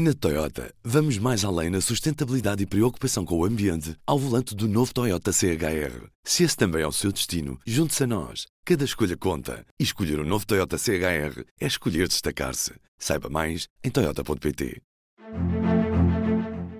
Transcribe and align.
Na 0.00 0.14
Toyota, 0.14 0.72
vamos 0.84 1.18
mais 1.18 1.44
além 1.44 1.70
na 1.70 1.80
sustentabilidade 1.80 2.62
e 2.62 2.66
preocupação 2.66 3.24
com 3.24 3.36
o 3.36 3.44
ambiente 3.44 3.96
ao 4.06 4.16
volante 4.16 4.54
do 4.54 4.68
novo 4.68 4.94
Toyota 4.94 5.32
CHR. 5.32 6.06
Se 6.22 6.44
esse 6.44 6.56
também 6.56 6.82
é 6.82 6.86
o 6.86 6.92
seu 6.92 7.10
destino, 7.10 7.58
junte-se 7.66 8.04
a 8.04 8.06
nós. 8.06 8.46
Cada 8.64 8.84
escolha 8.84 9.16
conta. 9.16 9.66
E 9.76 9.82
escolher 9.82 10.20
o 10.20 10.22
um 10.22 10.24
novo 10.24 10.46
Toyota 10.46 10.78
CHR 10.78 11.42
é 11.60 11.66
escolher 11.66 12.06
destacar-se. 12.06 12.74
Saiba 12.96 13.28
mais 13.28 13.66
em 13.82 13.90
Toyota.pt. 13.90 14.80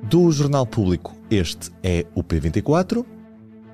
Do 0.04 0.30
Jornal 0.30 0.64
Público, 0.64 1.12
este 1.28 1.72
é 1.82 2.06
o 2.14 2.22
P24. 2.22 3.04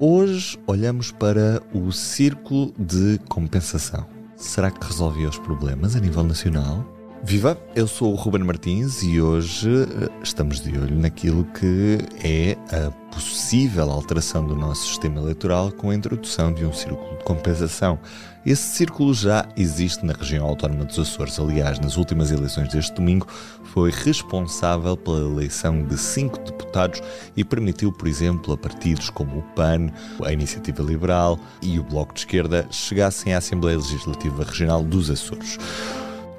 Hoje 0.00 0.58
olhamos 0.66 1.12
para 1.12 1.62
o 1.74 1.92
Círculo 1.92 2.72
de 2.78 3.18
Compensação. 3.28 4.08
Será 4.36 4.70
que 4.70 4.86
resolvia 4.86 5.28
os 5.28 5.38
problemas 5.38 5.94
a 5.96 6.00
nível 6.00 6.24
nacional? 6.24 7.03
Viva, 7.26 7.58
eu 7.74 7.88
sou 7.88 8.12
o 8.12 8.16
Ruben 8.16 8.44
Martins 8.44 9.02
e 9.02 9.18
hoje 9.18 9.70
eh, 9.70 10.10
estamos 10.22 10.60
de 10.60 10.76
olho 10.76 10.94
naquilo 10.94 11.46
que 11.58 11.98
é 12.22 12.54
a 12.70 12.90
possível 13.10 13.90
alteração 13.90 14.46
do 14.46 14.54
nosso 14.54 14.88
sistema 14.88 15.22
eleitoral 15.22 15.72
com 15.72 15.88
a 15.88 15.94
introdução 15.94 16.52
de 16.52 16.66
um 16.66 16.72
círculo 16.74 17.16
de 17.16 17.24
compensação. 17.24 17.98
Esse 18.44 18.76
círculo 18.76 19.14
já 19.14 19.48
existe 19.56 20.04
na 20.04 20.12
região 20.12 20.46
autónoma 20.46 20.84
dos 20.84 20.98
Açores. 20.98 21.40
Aliás, 21.40 21.80
nas 21.80 21.96
últimas 21.96 22.30
eleições 22.30 22.68
deste 22.68 22.94
domingo, 22.94 23.26
foi 23.72 23.90
responsável 23.90 24.94
pela 24.94 25.20
eleição 25.20 25.82
de 25.82 25.96
cinco 25.96 26.38
deputados 26.40 27.00
e 27.34 27.42
permitiu, 27.42 27.90
por 27.90 28.06
exemplo, 28.06 28.52
a 28.52 28.58
partidos 28.58 29.08
como 29.08 29.38
o 29.38 29.42
PAN, 29.54 29.88
a 30.22 30.30
Iniciativa 30.30 30.82
Liberal 30.82 31.40
e 31.62 31.78
o 31.78 31.84
Bloco 31.84 32.12
de 32.12 32.20
Esquerda 32.20 32.66
chegassem 32.70 33.32
à 33.32 33.38
Assembleia 33.38 33.78
Legislativa 33.78 34.44
Regional 34.44 34.82
dos 34.82 35.10
Açores. 35.10 35.58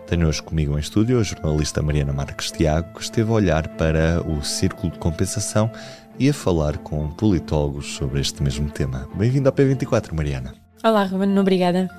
Tenho 0.08 0.28
hoje 0.28 0.42
comigo 0.44 0.78
em 0.78 0.80
estúdio 0.80 1.20
a 1.20 1.24
jornalista 1.24 1.82
Mariana 1.82 2.14
Marques 2.14 2.52
Tiago, 2.52 2.94
que 2.94 3.02
esteve 3.02 3.28
a 3.32 3.34
olhar 3.34 3.68
para 3.70 4.22
o 4.22 4.44
círculo 4.44 4.94
de 4.94 5.00
compensação 5.00 5.72
e 6.20 6.30
a 6.30 6.34
falar 6.34 6.78
com 6.78 7.10
politólogos 7.10 7.96
sobre 7.96 8.22
este 8.22 8.44
mesmo 8.44 8.70
tema. 8.70 9.10
Bem-vindo 9.16 9.50
ao 9.50 9.56
P24, 9.56 10.14
Mariana. 10.14 10.54
Olá, 10.84 11.06
Ruben, 11.06 11.40
obrigada. 11.40 11.90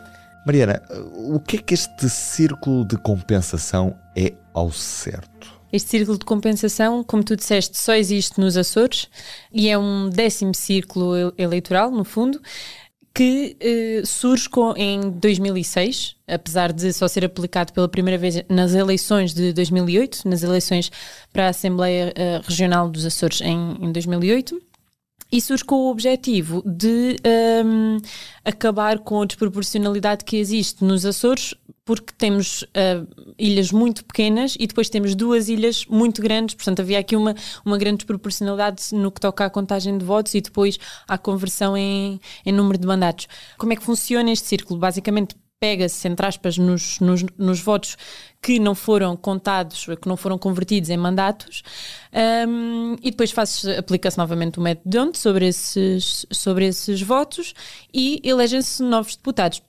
Mariana, 0.46 0.80
o 1.14 1.40
que 1.40 1.56
é 1.56 1.58
que 1.60 1.74
este 1.74 2.08
círculo 2.08 2.86
de 2.86 2.96
compensação 2.96 3.98
é 4.16 4.32
ao 4.54 4.70
certo? 4.70 5.56
Este 5.72 5.90
círculo 5.90 6.16
de 6.16 6.24
compensação, 6.24 7.02
como 7.02 7.24
tu 7.24 7.34
disseste, 7.34 7.76
só 7.76 7.92
existe 7.92 8.40
nos 8.40 8.56
Açores 8.56 9.08
e 9.52 9.68
é 9.68 9.76
um 9.76 10.08
décimo 10.08 10.54
círculo 10.54 11.34
eleitoral, 11.36 11.90
no 11.90 12.04
fundo, 12.04 12.40
que 13.16 13.56
eh, 13.60 14.02
surge 14.04 14.46
com, 14.46 14.74
em 14.76 15.08
2006, 15.08 16.16
apesar 16.28 16.70
de 16.70 16.92
só 16.92 17.08
ser 17.08 17.24
aplicado 17.24 17.72
pela 17.72 17.88
primeira 17.88 18.18
vez 18.18 18.42
nas 18.46 18.74
eleições 18.74 19.32
de 19.32 19.54
2008, 19.54 20.28
nas 20.28 20.42
eleições 20.42 20.92
para 21.32 21.46
a 21.46 21.48
Assembleia 21.48 22.12
eh, 22.14 22.42
Regional 22.46 22.90
dos 22.90 23.06
Açores 23.06 23.40
em, 23.40 23.78
em 23.80 23.90
2008 23.90 24.60
e 25.32 25.40
surge 25.40 25.64
com 25.64 25.76
o 25.76 25.90
objetivo 25.90 26.62
de 26.66 27.16
um, 27.64 27.96
acabar 28.44 28.98
com 28.98 29.22
a 29.22 29.24
desproporcionalidade 29.24 30.22
que 30.22 30.36
existe 30.36 30.84
nos 30.84 31.06
Açores, 31.06 31.54
porque 31.86 32.12
temos 32.18 32.62
uh, 32.62 33.34
ilhas 33.38 33.70
muito 33.70 34.04
pequenas 34.04 34.56
e 34.58 34.66
depois 34.66 34.90
temos 34.90 35.14
duas 35.14 35.48
ilhas 35.48 35.86
muito 35.86 36.20
grandes, 36.20 36.56
portanto 36.56 36.80
havia 36.80 36.98
aqui 36.98 37.14
uma, 37.14 37.34
uma 37.64 37.78
grande 37.78 37.98
desproporcionalidade 37.98 38.92
no 38.92 39.10
que 39.12 39.20
toca 39.20 39.44
à 39.44 39.48
contagem 39.48 39.96
de 39.96 40.04
votos 40.04 40.34
e 40.34 40.40
depois 40.40 40.78
à 41.06 41.16
conversão 41.16 41.76
em, 41.76 42.20
em 42.44 42.52
número 42.52 42.76
de 42.76 42.86
mandatos. 42.86 43.28
Como 43.56 43.72
é 43.72 43.76
que 43.76 43.84
funciona 43.84 44.32
este 44.32 44.48
círculo? 44.48 44.80
Basicamente 44.80 45.36
pega-se, 45.60 46.06
entre 46.08 46.26
aspas, 46.26 46.58
nos, 46.58 46.98
nos, 47.00 47.24
nos, 47.38 47.60
votos 47.60 47.96
que 48.42 48.58
não 48.58 48.74
foram 48.74 49.16
contados, 49.16 49.86
que 49.86 50.08
não 50.08 50.16
foram 50.16 50.36
convertidos 50.36 50.90
em 50.90 50.96
mandatos, 50.96 51.62
um, 52.46 52.96
e 53.00 53.10
depois 53.10 53.32
aplica-se 53.78 54.18
novamente 54.18 54.58
o 54.58 54.62
método 54.62 54.90
de 54.90 54.98
onde 54.98 55.18
sobre 55.18 55.46
esses, 55.46 56.26
sobre 56.30 56.66
esses 56.66 57.00
votos 57.00 57.54
e 57.94 58.20
elegem-se 58.22 58.82
novos 58.82 59.16
deputados. 59.16 59.62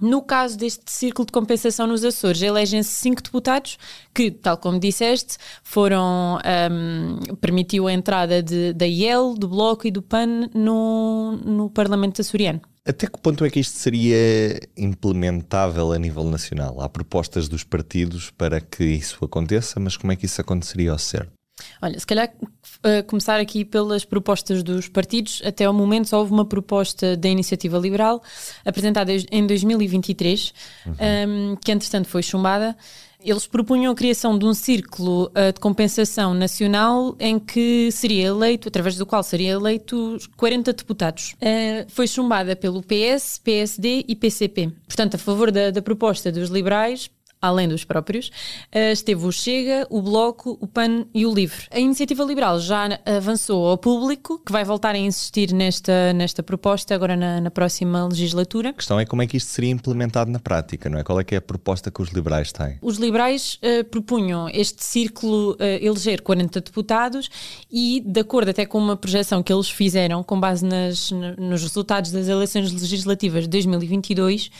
No 0.00 0.22
caso 0.22 0.58
deste 0.58 0.90
círculo 0.90 1.26
de 1.26 1.32
compensação 1.32 1.86
nos 1.86 2.04
Açores, 2.04 2.42
elegem-se 2.42 2.90
cinco 2.90 3.22
deputados 3.22 3.78
que, 4.14 4.30
tal 4.30 4.58
como 4.58 4.78
disseste, 4.78 5.38
foram 5.62 6.38
um, 6.70 7.34
permitiu 7.36 7.86
a 7.86 7.92
entrada 7.92 8.42
de, 8.42 8.72
da 8.72 8.86
IEL, 8.86 9.34
do 9.34 9.48
Bloco 9.48 9.86
e 9.86 9.90
do 9.90 10.02
PAN 10.02 10.48
no, 10.54 11.36
no 11.44 11.70
Parlamento 11.70 12.20
açoriano. 12.20 12.60
Até 12.86 13.08
que 13.08 13.18
ponto 13.18 13.44
é 13.44 13.50
que 13.50 13.58
isto 13.58 13.76
seria 13.78 14.60
implementável 14.76 15.90
a 15.92 15.98
nível 15.98 16.22
nacional? 16.22 16.80
Há 16.80 16.88
propostas 16.88 17.48
dos 17.48 17.64
partidos 17.64 18.30
para 18.30 18.60
que 18.60 18.84
isso 18.84 19.24
aconteça, 19.24 19.80
mas 19.80 19.96
como 19.96 20.12
é 20.12 20.16
que 20.16 20.26
isso 20.26 20.40
aconteceria 20.40 20.92
ao 20.92 20.98
certo? 20.98 21.32
Olha, 21.80 21.98
se 21.98 22.06
calhar 22.06 22.30
uh, 22.38 23.04
começar 23.06 23.40
aqui 23.40 23.64
pelas 23.64 24.04
propostas 24.04 24.62
dos 24.62 24.88
partidos. 24.88 25.42
Até 25.44 25.64
ao 25.64 25.72
momento 25.72 26.08
só 26.08 26.18
houve 26.18 26.32
uma 26.32 26.44
proposta 26.44 27.16
da 27.16 27.28
Iniciativa 27.28 27.78
Liberal 27.78 28.22
apresentada 28.64 29.12
em 29.30 29.46
2023, 29.46 30.52
uhum. 30.86 30.92
um, 30.92 30.96
ehm, 30.98 31.56
que 31.56 31.72
entretanto 31.72 32.08
foi 32.08 32.22
chumbada. 32.22 32.76
Eles 33.24 33.46
propunham 33.46 33.92
a 33.92 33.94
criação 33.94 34.38
de 34.38 34.44
um 34.44 34.54
círculo 34.54 35.24
uh, 35.30 35.52
de 35.52 35.58
compensação 35.58 36.32
nacional 36.32 37.16
em 37.18 37.38
que 37.40 37.90
seria 37.90 38.26
eleito, 38.26 38.68
através 38.68 38.96
do 38.96 39.04
qual 39.04 39.22
seria 39.22 39.52
eleito 39.52 40.16
40 40.36 40.72
deputados. 40.72 41.34
Uh, 41.34 41.86
foi 41.88 42.06
chumbada 42.06 42.54
pelo 42.54 42.82
PS, 42.82 43.40
PSD 43.42 44.04
e 44.06 44.14
PCP. 44.14 44.70
Portanto, 44.86 45.14
a 45.14 45.18
favor 45.18 45.50
da, 45.50 45.70
da 45.70 45.82
proposta 45.82 46.30
dos 46.30 46.50
liberais, 46.50 47.10
além 47.40 47.68
dos 47.68 47.84
próprios, 47.84 48.28
uh, 48.28 48.92
esteve 48.92 49.24
o 49.24 49.32
Chega, 49.32 49.86
o 49.90 50.00
Bloco, 50.00 50.56
o 50.60 50.66
PAN 50.66 51.06
e 51.14 51.26
o 51.26 51.32
LIVRE. 51.32 51.66
A 51.70 51.78
Iniciativa 51.78 52.24
Liberal 52.24 52.58
já 52.60 52.98
avançou 53.04 53.66
ao 53.66 53.78
público, 53.78 54.40
que 54.44 54.52
vai 54.52 54.64
voltar 54.64 54.94
a 54.94 54.98
insistir 54.98 55.52
nesta, 55.52 56.12
nesta 56.12 56.42
proposta 56.42 56.94
agora 56.94 57.16
na, 57.16 57.40
na, 57.40 57.50
próxima 57.50 58.06
legislatura. 58.06 58.70
A 58.70 58.72
questão 58.72 58.98
é 58.98 59.04
como 59.04 59.22
é 59.22 59.26
que 59.26 59.36
isto 59.36 59.48
seria 59.48 59.70
implementado 59.70 60.30
na 60.30 60.38
prática, 60.38 60.88
não 60.88 60.98
é? 60.98 61.04
Qual 61.04 61.18
é 61.20 61.24
que 61.24 61.34
é 61.34 61.38
a 61.38 61.42
proposta 61.42 61.90
que 61.90 62.02
os 62.02 62.10
liberais 62.10 62.52
têm? 62.52 62.78
Os 62.82 62.96
liberais 62.96 63.58
uh, 63.62 63.84
propunham 63.84 64.48
este 64.48 64.84
círculo 64.84 65.52
uh, 65.52 65.56
eleger 65.80 66.22
40 66.22 66.60
deputados 66.60 67.28
e, 67.70 68.02
de 68.04 68.20
acordo 68.20 68.50
até 68.50 68.66
com 68.66 68.78
uma 68.78 68.96
projeção 68.96 69.42
que 69.42 69.52
eles 69.52 69.68
fizeram, 69.68 70.22
com 70.22 70.38
base 70.38 70.64
nas, 70.64 71.10
nos 71.38 71.62
resultados 71.62 72.10
das 72.10 72.28
eleições 72.28 72.72
legislativas 72.72 73.44
de 73.44 73.50
2022, 73.50 74.50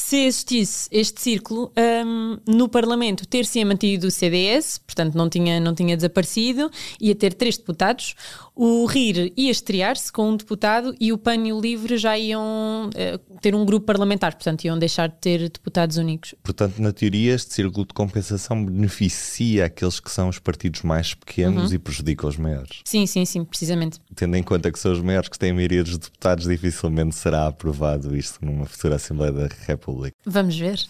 se 0.00 0.16
existisse 0.24 0.88
este 0.90 1.20
círculo, 1.20 1.70
um, 1.78 2.38
no 2.48 2.68
Parlamento 2.68 3.26
ter-se 3.26 3.64
mantido 3.64 4.06
o 4.06 4.10
CDS, 4.10 4.78
portanto 4.78 5.14
não 5.14 5.28
tinha, 5.28 5.60
não 5.60 5.74
tinha 5.74 5.94
desaparecido, 5.94 6.70
ia 7.00 7.14
ter 7.14 7.34
três 7.34 7.58
deputados. 7.58 8.14
O 8.56 8.86
RIR 8.86 9.32
ia 9.36 9.50
estrear-se 9.50 10.10
com 10.10 10.30
um 10.30 10.36
deputado 10.36 10.94
e 10.98 11.12
o 11.12 11.18
PAN 11.18 11.46
e 11.46 11.52
o 11.52 11.60
LIVRE 11.60 11.96
já 11.96 12.18
iam 12.18 12.88
uh, 12.88 13.38
ter 13.40 13.54
um 13.54 13.64
grupo 13.64 13.86
parlamentar, 13.86 14.34
portanto 14.34 14.64
iam 14.64 14.78
deixar 14.78 15.08
de 15.08 15.16
ter 15.16 15.48
deputados 15.48 15.96
únicos. 15.96 16.34
Portanto, 16.42 16.78
na 16.78 16.92
teoria, 16.92 17.34
este 17.34 17.54
círculo 17.54 17.86
de 17.86 17.94
compensação 17.94 18.64
beneficia 18.64 19.66
aqueles 19.66 20.00
que 20.00 20.10
são 20.10 20.28
os 20.28 20.38
partidos 20.38 20.82
mais 20.82 21.14
pequenos 21.14 21.70
uhum. 21.70 21.76
e 21.76 21.78
prejudica 21.78 22.26
os 22.26 22.36
maiores. 22.36 22.80
Sim, 22.84 23.06
sim, 23.06 23.24
sim, 23.24 23.44
precisamente. 23.44 24.00
Tendo 24.14 24.36
em 24.36 24.42
conta 24.42 24.72
que 24.72 24.78
são 24.78 24.92
os 24.92 25.00
maiores 25.00 25.28
que 25.28 25.38
têm 25.38 25.50
a 25.50 25.54
maioria 25.54 25.84
dos 25.84 25.98
deputados, 25.98 26.46
dificilmente 26.46 27.14
será 27.14 27.46
aprovado 27.46 28.16
isto 28.16 28.44
numa 28.44 28.66
futura 28.66 28.96
Assembleia 28.96 29.32
da 29.32 29.48
República. 29.66 29.89
Vamos 30.24 30.56
ver. 30.56 30.80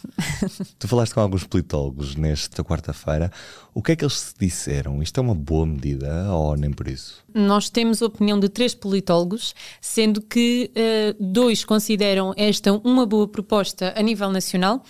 tu 0.79 0.89
falaste 0.89 1.15
com 1.15 1.21
alguns 1.21 1.45
politólogos 1.45 2.17
nesta 2.17 2.63
quarta-feira. 2.63 3.31
O 3.75 3.83
que 3.83 3.93
é 3.93 3.97
que 3.97 4.05
eles 4.05 4.19
se 4.19 4.35
disseram? 4.39 5.03
Isto 5.03 5.19
é 5.19 5.23
uma 5.23 5.35
boa 5.35 5.67
medida 5.67 6.33
ou 6.33 6.57
nem 6.57 6.73
por 6.73 6.89
isso? 6.89 7.25
Nós 7.35 7.71
temos 7.71 8.03
a 8.03 8.07
opinião 8.07 8.39
de 8.39 8.49
três 8.49 8.75
politólogos, 8.75 9.55
sendo 9.81 10.21
que 10.21 10.71
uh, 10.71 11.17
dois 11.23 11.65
consideram 11.65 12.33
esta 12.37 12.73
uma 12.73 13.07
boa 13.07 13.29
proposta 13.29 13.93
a 13.97 14.03
nível 14.03 14.31
nacional 14.31 14.85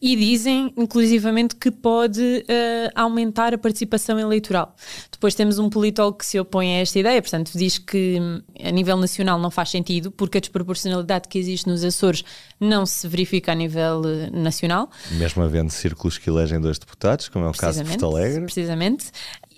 e 0.00 0.14
dizem, 0.14 0.72
inclusivamente, 0.76 1.56
que 1.56 1.70
pode 1.70 2.20
uh, 2.20 2.90
aumentar 2.94 3.54
a 3.54 3.58
participação 3.58 4.18
eleitoral. 4.18 4.74
Depois 5.10 5.34
temos 5.34 5.58
um 5.58 5.70
politólogo 5.70 6.18
que 6.18 6.26
se 6.26 6.38
opõe 6.38 6.76
a 6.76 6.80
esta 6.80 6.98
ideia, 6.98 7.20
portanto, 7.22 7.52
diz 7.54 7.78
que 7.78 8.18
a 8.62 8.70
nível 8.70 8.96
nacional 8.96 9.38
não 9.38 9.50
faz 9.50 9.70
sentido, 9.70 10.10
porque 10.10 10.38
a 10.38 10.40
desproporcionalidade 10.40 11.28
que 11.28 11.38
existe 11.38 11.66
nos 11.66 11.82
Açores 11.82 12.24
não 12.60 12.84
se 12.84 13.08
verifica 13.08 13.52
a 13.52 13.54
nível 13.54 14.02
uh, 14.02 14.36
nacional. 14.36 14.90
Mesmo 15.12 15.42
havendo 15.42 15.70
círculos 15.70 16.18
que 16.18 16.28
elegem 16.28 16.60
dois 16.60 16.78
deputados, 16.78 17.28
como 17.28 17.46
é 17.46 17.48
o 17.48 17.52
caso 17.52 17.82
de 17.82 17.88
Porto 17.88 18.06
Alegre. 18.06 18.44
Precisamente 18.44 19.06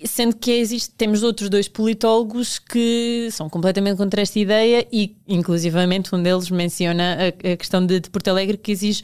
sendo 0.05 0.35
que 0.35 0.51
existe, 0.51 0.91
temos 0.91 1.23
outros 1.23 1.49
dois 1.49 1.67
politólogos 1.67 2.57
que 2.57 3.29
são 3.31 3.49
completamente 3.49 3.97
contra 3.97 4.21
esta 4.21 4.39
ideia 4.39 4.87
e, 4.91 5.15
inclusivamente, 5.27 6.15
um 6.15 6.21
deles 6.21 6.49
menciona 6.49 7.17
a, 7.17 7.51
a 7.51 7.57
questão 7.57 7.85
de, 7.85 7.99
de, 7.99 8.09
Porto 8.09 8.29
Alegre 8.29 8.57
que 8.57 8.71
exige 8.71 9.03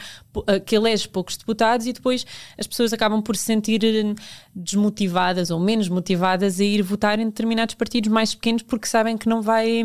que 0.66 0.76
elege 0.76 1.08
poucos 1.08 1.38
deputados 1.38 1.88
e 1.88 1.94
depois 1.94 2.26
as 2.58 2.68
pessoas 2.68 2.92
acabam 2.92 3.22
por 3.22 3.36
se 3.36 3.44
sentir 3.44 3.82
hum, 3.84 4.16
desmotivadas 4.54 5.50
ou 5.50 5.60
menos 5.60 5.88
motivadas 5.88 6.60
a 6.60 6.64
ir 6.64 6.82
votar 6.82 7.20
em 7.20 7.26
determinados 7.26 7.76
partidos 7.76 8.12
mais 8.12 8.36
pequenos 8.36 8.62
porque 8.62 8.88
sabem 8.88 9.18
que 9.18 9.30
não 9.30 9.42
vai 9.42 9.82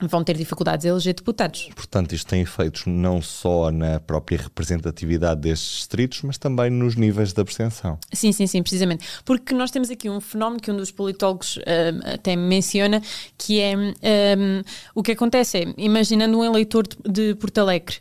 vão 0.00 0.22
ter 0.22 0.36
dificuldades 0.36 0.84
a 0.84 0.90
eleger 0.90 1.14
deputados. 1.14 1.70
Portanto, 1.74 2.14
isto 2.14 2.28
tem 2.28 2.42
efeitos 2.42 2.84
não 2.86 3.22
só 3.22 3.70
na 3.70 3.98
própria 3.98 4.38
representatividade 4.38 5.40
destes 5.40 5.76
distritos, 5.78 6.22
mas 6.22 6.36
também 6.36 6.70
nos 6.70 6.96
níveis 6.96 7.32
de 7.32 7.40
abstenção. 7.40 7.98
Sim, 8.12 8.32
sim, 8.32 8.46
sim, 8.46 8.62
precisamente. 8.62 9.06
Porque 9.24 9.54
nós 9.54 9.70
temos 9.70 9.90
aqui 9.90 10.10
um 10.10 10.20
fenómeno 10.20 10.60
que 10.60 10.70
um 10.70 10.76
dos 10.76 10.90
politólogos 10.90 11.56
uh, 11.56 12.14
até 12.14 12.36
menciona, 12.36 13.00
que 13.38 13.60
é 13.60 13.76
um, 13.76 14.62
o 14.94 15.02
que 15.02 15.12
acontece 15.12 15.58
é, 15.58 15.74
imaginando 15.78 16.38
um 16.38 16.44
eleitor 16.44 16.86
de, 16.86 16.96
de 17.10 17.34
Porto 17.34 17.58
Alegre, 17.58 17.96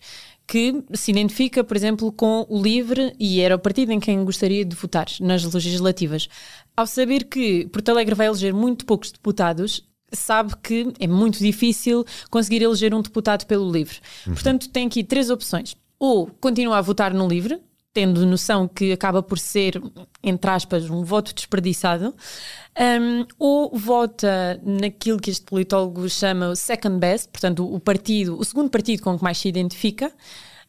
que 0.48 0.84
se 0.94 1.12
identifica, 1.12 1.64
por 1.64 1.76
exemplo, 1.76 2.12
com 2.12 2.46
o 2.50 2.62
LIVRE 2.62 3.16
e 3.20 3.42
era 3.42 3.56
o 3.56 3.60
partido 3.60 3.92
em 3.92 4.00
quem 4.00 4.24
gostaria 4.24 4.64
de 4.64 4.76
votar 4.76 5.08
nas 5.20 5.44
legislativas. 5.44 6.28
Ao 6.76 6.86
saber 6.86 7.24
que 7.24 7.68
Porto 7.68 7.90
Alegre 7.90 8.14
vai 8.14 8.28
eleger 8.28 8.54
muito 8.54 8.86
poucos 8.86 9.12
deputados, 9.12 9.84
sabe 10.16 10.54
que 10.62 10.94
é 11.00 11.08
muito 11.08 11.40
difícil 11.40 12.06
conseguir 12.30 12.62
eleger 12.62 12.94
um 12.94 13.02
deputado 13.02 13.46
pelo 13.46 13.72
LIVRE. 13.72 14.00
Uhum. 14.28 14.34
Portanto, 14.34 14.70
tem 14.70 14.88
aqui 14.88 15.04
três 15.04 15.30
opções. 15.30 15.76
Ou 16.00 16.28
continua 16.40 16.78
a 16.78 16.82
votar 16.82 17.14
no 17.14 17.28
LIVRE, 17.28 17.60
tendo 17.96 18.26
noção 18.26 18.68
que 18.68 18.92
acaba 18.92 19.24
por 19.24 19.40
ser, 19.40 19.82
entre 20.22 20.52
aspas, 20.52 20.90
um 20.90 21.02
voto 21.02 21.34
desperdiçado, 21.34 22.14
um, 22.78 23.26
ou 23.40 23.72
vota 23.74 24.60
naquilo 24.62 25.18
que 25.18 25.32
este 25.32 25.46
politólogo 25.46 26.10
chama 26.10 26.50
o 26.50 26.56
second 26.58 27.00
best, 27.00 27.30
portanto, 27.30 27.66
o 27.74 27.80
partido, 27.80 28.38
o 28.38 28.44
segundo 28.44 28.70
partido 28.70 29.02
com 29.02 29.18
que 29.18 29.24
mais 29.24 29.38
se 29.38 29.48
identifica, 29.48 30.12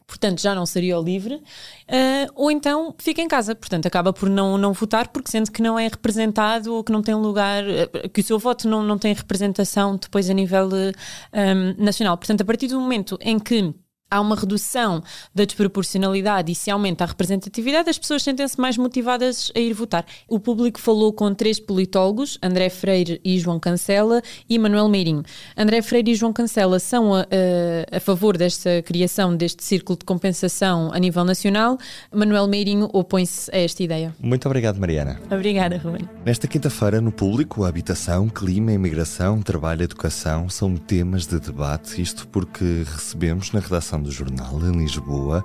portanto 0.06 0.40
já 0.40 0.54
não 0.54 0.64
seria 0.64 0.98
o 0.98 1.02
livre, 1.02 1.34
uh, 1.34 2.32
ou 2.34 2.50
então 2.50 2.94
fica 2.98 3.20
em 3.20 3.28
casa, 3.28 3.54
portanto 3.54 3.86
acaba 3.86 4.12
por 4.12 4.28
não, 4.28 4.56
não 4.56 4.72
votar 4.72 5.08
porque 5.08 5.30
sente 5.30 5.50
que 5.50 5.60
não 5.60 5.78
é 5.78 5.88
representado 5.88 6.74
ou 6.74 6.84
que 6.84 6.92
não 6.92 7.02
tem 7.02 7.14
lugar, 7.14 7.64
uh, 7.64 8.08
que 8.10 8.20
o 8.20 8.24
seu 8.24 8.38
voto 8.38 8.68
não, 8.68 8.82
não 8.82 8.98
tem 8.98 9.12
representação 9.12 9.96
depois 9.96 10.30
a 10.30 10.34
nível 10.34 10.68
um, 10.68 11.84
nacional. 11.84 12.16
Portanto, 12.16 12.42
a 12.42 12.44
partir 12.44 12.68
do 12.68 12.80
momento 12.80 13.18
em 13.20 13.38
que 13.38 13.74
há 14.10 14.20
uma 14.20 14.36
redução 14.36 15.02
da 15.34 15.44
desproporcionalidade 15.44 16.52
e 16.52 16.54
se 16.54 16.70
aumenta 16.70 17.04
a 17.04 17.06
representatividade, 17.06 17.90
as 17.90 17.98
pessoas 17.98 18.22
sentem-se 18.22 18.60
mais 18.60 18.76
motivadas 18.76 19.50
a 19.54 19.58
ir 19.58 19.72
votar. 19.72 20.04
O 20.28 20.38
público 20.38 20.80
falou 20.80 21.12
com 21.12 21.34
três 21.34 21.58
politólogos, 21.58 22.38
André 22.42 22.70
Freire 22.70 23.20
e 23.24 23.38
João 23.38 23.58
Cancela 23.58 24.22
e 24.48 24.58
Manuel 24.58 24.88
Meirinho. 24.88 25.22
André 25.56 25.82
Freire 25.82 26.12
e 26.12 26.14
João 26.14 26.32
Cancela 26.32 26.78
são 26.78 27.14
a, 27.14 27.22
a, 27.22 27.96
a 27.96 28.00
favor 28.00 28.36
desta 28.36 28.82
criação 28.82 29.36
deste 29.36 29.64
círculo 29.64 29.98
de 29.98 30.04
compensação 30.04 30.90
a 30.92 30.98
nível 30.98 31.24
nacional. 31.24 31.78
Manuel 32.12 32.46
Meirinho 32.46 32.88
opõe-se 32.92 33.50
a 33.52 33.58
esta 33.58 33.82
ideia. 33.82 34.14
Muito 34.20 34.46
obrigado, 34.46 34.78
Mariana. 34.78 35.20
Obrigada, 35.30 35.78
Ruben. 35.78 36.08
Nesta 36.24 36.46
quinta-feira, 36.46 37.00
no 37.00 37.10
público, 37.10 37.64
habitação, 37.64 38.28
clima, 38.28 38.72
imigração, 38.72 39.42
trabalho, 39.42 39.82
educação 39.82 40.48
são 40.48 40.76
temas 40.76 41.26
de 41.26 41.40
debate, 41.40 42.00
isto 42.00 42.28
porque 42.28 42.84
recebemos 42.86 43.52
na 43.52 43.60
redação 43.60 43.95
do 44.00 44.10
jornal 44.10 44.58
em 44.60 44.72
Lisboa 44.72 45.44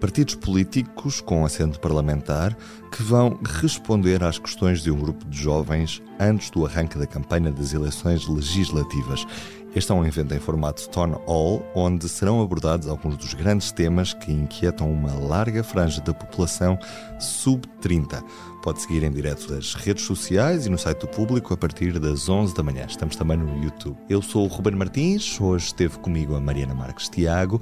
partidos 0.00 0.34
políticos 0.34 1.20
com 1.20 1.44
assento 1.44 1.80
parlamentar 1.80 2.56
que 2.90 3.02
vão 3.02 3.38
responder 3.44 4.22
às 4.22 4.38
questões 4.38 4.82
de 4.82 4.90
um 4.90 4.98
grupo 4.98 5.24
de 5.26 5.38
jovens 5.38 6.02
antes 6.18 6.50
do 6.50 6.64
arranque 6.64 6.98
da 6.98 7.06
campanha 7.06 7.50
das 7.50 7.72
eleições 7.72 8.26
legislativas. 8.26 9.26
Este 9.74 9.92
é 9.92 9.94
um 9.94 10.04
evento 10.04 10.34
em 10.34 10.38
formato 10.38 10.88
Town 10.88 11.12
Hall, 11.26 11.62
onde 11.74 12.08
serão 12.08 12.40
abordados 12.40 12.88
alguns 12.88 13.18
dos 13.18 13.34
grandes 13.34 13.70
temas 13.70 14.14
que 14.14 14.32
inquietam 14.32 14.90
uma 14.90 15.12
larga 15.12 15.62
franja 15.62 16.00
da 16.00 16.14
população 16.14 16.78
sub-30. 17.20 18.24
Pode 18.62 18.80
seguir 18.80 19.02
em 19.02 19.10
direto 19.10 19.46
das 19.52 19.74
redes 19.74 20.04
sociais 20.04 20.66
e 20.66 20.70
no 20.70 20.78
site 20.78 21.00
do 21.00 21.08
público 21.08 21.52
a 21.52 21.56
partir 21.56 21.98
das 21.98 22.28
11 22.28 22.54
da 22.54 22.62
manhã. 22.62 22.86
Estamos 22.88 23.14
também 23.14 23.36
no 23.36 23.62
YouTube. 23.62 23.96
Eu 24.08 24.22
sou 24.22 24.46
o 24.46 24.48
Ruben 24.48 24.74
Martins, 24.74 25.38
hoje 25.40 25.66
esteve 25.66 25.98
comigo 25.98 26.34
a 26.34 26.40
Mariana 26.40 26.74
Marques 26.74 27.08
Tiago. 27.08 27.60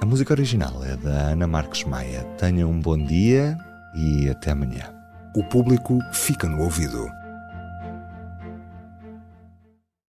A 0.00 0.04
música 0.04 0.34
original 0.34 0.84
é 0.84 0.96
da 0.96 1.30
Ana 1.30 1.46
Marques 1.46 1.84
Maia. 1.84 2.24
Tenha 2.38 2.68
um 2.68 2.78
bom 2.78 2.98
dia 2.98 3.56
e 3.94 4.28
até 4.28 4.50
amanhã. 4.50 4.92
O 5.34 5.42
público 5.44 5.98
fica 6.12 6.46
no 6.46 6.62
ouvido. 6.62 7.25